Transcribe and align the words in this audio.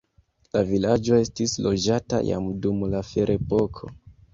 La 0.55 0.63
vilaĝo 0.69 1.21
estis 1.27 1.55
loĝata 1.67 2.25
jam 2.33 2.51
dum 2.67 2.85
la 2.97 3.07
ferepoko. 3.15 3.97